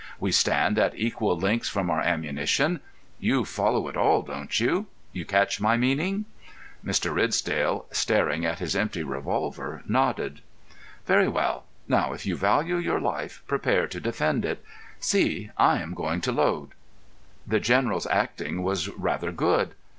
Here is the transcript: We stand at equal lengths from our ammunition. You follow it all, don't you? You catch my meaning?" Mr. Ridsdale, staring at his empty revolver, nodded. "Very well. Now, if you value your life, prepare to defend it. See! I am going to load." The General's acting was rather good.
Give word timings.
We 0.19 0.31
stand 0.31 0.79
at 0.79 0.97
equal 0.97 1.37
lengths 1.39 1.69
from 1.69 1.91
our 1.91 2.01
ammunition. 2.01 2.79
You 3.19 3.45
follow 3.45 3.87
it 3.87 3.95
all, 3.95 4.23
don't 4.23 4.59
you? 4.59 4.87
You 5.13 5.25
catch 5.25 5.61
my 5.61 5.77
meaning?" 5.77 6.25
Mr. 6.83 7.13
Ridsdale, 7.13 7.85
staring 7.91 8.43
at 8.43 8.57
his 8.57 8.75
empty 8.75 9.03
revolver, 9.03 9.83
nodded. 9.87 10.41
"Very 11.05 11.27
well. 11.27 11.65
Now, 11.87 12.13
if 12.13 12.25
you 12.25 12.35
value 12.35 12.77
your 12.77 12.99
life, 12.99 13.43
prepare 13.45 13.85
to 13.89 13.99
defend 13.99 14.43
it. 14.43 14.65
See! 14.99 15.51
I 15.55 15.77
am 15.79 15.93
going 15.93 16.19
to 16.21 16.31
load." 16.31 16.71
The 17.45 17.59
General's 17.59 18.07
acting 18.07 18.63
was 18.63 18.89
rather 18.89 19.31
good. 19.31 19.75